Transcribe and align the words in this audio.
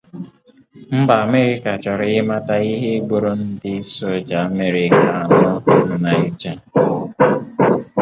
Mba 0.99 1.15
Amerịka 1.25 1.71
chọrọ 1.83 2.05
ịmata 2.19 2.55
ịhe 2.71 2.91
gburu 3.05 3.31
ndị 3.47 3.73
soja 3.93 4.37
Amerịka 4.49 5.13
anọ 5.21 5.51
na 5.85 5.97
Niger 6.03 6.59